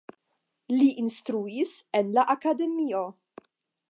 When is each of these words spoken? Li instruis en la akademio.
Li 0.75 0.87
instruis 1.01 1.75
en 2.01 2.11
la 2.17 2.25
akademio. 2.37 3.05